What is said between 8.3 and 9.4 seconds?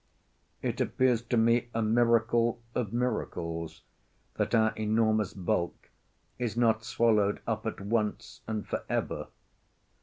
and forever.